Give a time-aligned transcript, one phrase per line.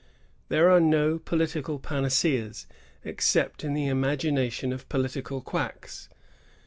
[0.49, 2.65] There are no political panaceas,
[3.03, 6.09] except in the imagination of political quacks.